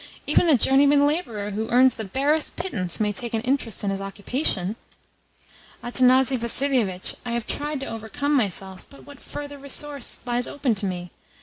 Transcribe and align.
Even 0.25 0.49
a 0.49 0.57
journeyman 0.57 1.05
labourer 1.05 1.51
who 1.51 1.69
earns 1.69 1.93
the 1.93 2.03
barest 2.03 2.55
pittance 2.55 2.99
may 2.99 3.13
take 3.13 3.35
an 3.35 3.41
interest 3.41 3.83
in 3.83 3.91
his 3.91 4.01
occupation." 4.01 4.75
"Athanasi 5.83 6.37
Vassilievitch, 6.37 7.17
I 7.23 7.33
have 7.33 7.45
tried 7.45 7.79
to 7.81 7.85
overcome 7.85 8.33
myself, 8.33 8.87
but 8.89 9.05
what 9.05 9.19
further 9.19 9.59
resource 9.59 10.21
lies 10.25 10.47
open 10.47 10.73
to 10.73 10.87
me? 10.87 11.11